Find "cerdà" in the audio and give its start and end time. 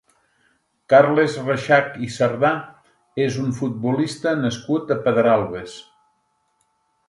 2.15-2.51